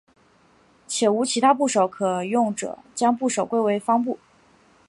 [0.87, 4.17] 且无其他部首可用者将部首归为方部。